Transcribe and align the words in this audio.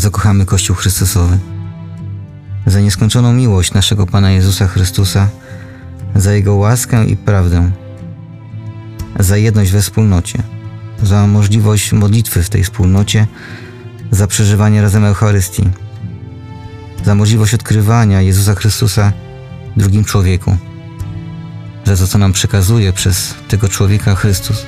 Bardzo 0.00 0.10
kochamy 0.10 0.46
Kościół 0.46 0.76
Chrystusowy. 0.76 1.38
Za 2.66 2.80
nieskończoną 2.80 3.32
miłość 3.32 3.72
naszego 3.72 4.06
Pana 4.06 4.30
Jezusa 4.30 4.66
Chrystusa, 4.66 5.28
za 6.14 6.32
Jego 6.32 6.54
łaskę 6.54 7.04
i 7.04 7.16
prawdę, 7.16 7.70
za 9.18 9.36
jedność 9.36 9.70
we 9.70 9.82
wspólnocie, 9.82 10.42
za 11.02 11.26
możliwość 11.26 11.92
modlitwy 11.92 12.42
w 12.42 12.50
tej 12.50 12.64
wspólnocie, 12.64 13.26
za 14.10 14.26
przeżywanie 14.26 14.82
razem 14.82 15.04
Eucharystii, 15.04 15.70
za 17.04 17.14
możliwość 17.14 17.54
odkrywania 17.54 18.20
Jezusa 18.20 18.54
Chrystusa 18.54 19.12
drugim 19.76 20.04
człowieku, 20.04 20.56
za 21.84 21.96
to, 21.96 22.06
co 22.06 22.18
nam 22.18 22.32
przekazuje 22.32 22.92
przez 22.92 23.34
tego 23.48 23.68
człowieka 23.68 24.14
Chrystus. 24.14 24.66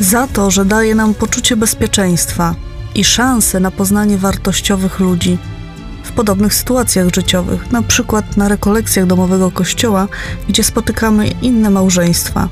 Za 0.00 0.26
to, 0.26 0.50
że 0.50 0.64
daje 0.64 0.94
nam 0.94 1.14
poczucie 1.14 1.56
bezpieczeństwa 1.56 2.67
i 2.94 3.04
szansę 3.04 3.60
na 3.60 3.70
poznanie 3.70 4.18
wartościowych 4.18 5.00
ludzi 5.00 5.38
w 6.02 6.12
podobnych 6.12 6.54
sytuacjach 6.54 7.14
życiowych, 7.14 7.72
na 7.72 7.82
przykład 7.82 8.36
na 8.36 8.48
rekolekcjach 8.48 9.06
domowego 9.06 9.50
kościoła, 9.50 10.08
gdzie 10.48 10.64
spotykamy 10.64 11.28
inne 11.28 11.70
małżeństwa. 11.70 12.48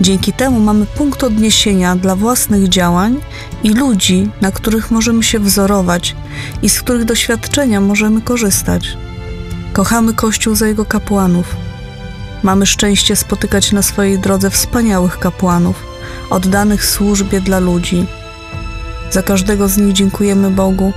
Dzięki 0.00 0.32
temu 0.32 0.60
mamy 0.60 0.86
punkt 0.86 1.24
odniesienia 1.24 1.96
dla 1.96 2.16
własnych 2.16 2.68
działań 2.68 3.20
i 3.62 3.70
ludzi, 3.70 4.30
na 4.40 4.50
których 4.50 4.90
możemy 4.90 5.22
się 5.22 5.38
wzorować 5.38 6.16
i 6.62 6.68
z 6.68 6.82
których 6.82 7.04
doświadczenia 7.04 7.80
możemy 7.80 8.22
korzystać. 8.22 8.96
Kochamy 9.72 10.14
Kościół 10.14 10.54
za 10.54 10.66
jego 10.66 10.84
kapłanów. 10.84 11.56
Mamy 12.42 12.66
szczęście 12.66 13.16
spotykać 13.16 13.72
na 13.72 13.82
swojej 13.82 14.18
drodze 14.18 14.50
wspaniałych 14.50 15.18
kapłanów, 15.18 15.76
oddanych 16.30 16.84
służbie 16.84 17.40
dla 17.40 17.58
ludzi. 17.58 18.06
Za 19.12 19.22
każdego 19.22 19.68
z 19.68 19.76
nich 19.76 19.92
dziękujemy 19.92 20.50
Bogu. 20.50 20.92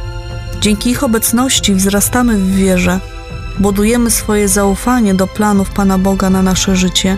Dzięki 0.62 0.90
ich 0.90 1.04
obecności 1.04 1.74
wzrastamy 1.74 2.38
w 2.38 2.56
wierze, 2.56 3.00
budujemy 3.60 4.12
swoje 4.12 4.48
zaufanie 4.48 5.14
do 5.14 5.28
planów 5.28 5.70
Pana 5.70 5.98
Boga 5.98 6.30
na 6.30 6.42
nasze 6.42 6.76
życie. 6.76 7.18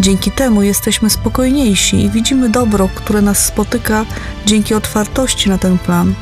Dzięki 0.00 0.30
temu 0.30 0.62
jesteśmy 0.62 1.10
spokojniejsi 1.10 2.04
i 2.04 2.10
widzimy 2.10 2.48
dobro, 2.48 2.88
które 2.94 3.22
nas 3.22 3.46
spotyka 3.46 4.04
dzięki 4.46 4.74
otwartości 4.74 5.48
na 5.48 5.58
ten 5.58 5.78
plan. 5.78 6.14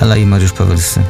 Ela 0.00 0.16
i 0.16 0.26
Mariusz 0.26 0.52
Pawelscy. 0.52 1.00